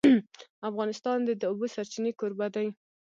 افغانستان 0.69 1.17
د 1.25 1.29
د 1.41 1.43
اوبو 1.51 1.65
سرچینې 1.73 2.11
کوربه 2.19 2.47
دی. 2.55 2.67